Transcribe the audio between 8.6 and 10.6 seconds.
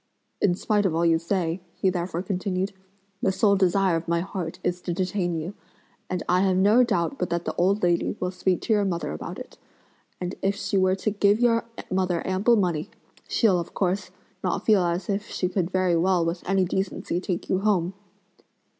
to your mother about it; and if